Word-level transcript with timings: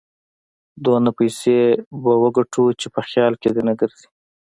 دونه 0.85 1.09
پيسې 1.19 1.57
به 2.01 2.11
وګټو 2.21 2.63
چې 2.79 2.87
په 2.93 3.01
خيال 3.07 3.33
کې 3.41 3.49
دې 3.55 3.61
نه 3.67 3.73
ګرځي. 3.79 4.07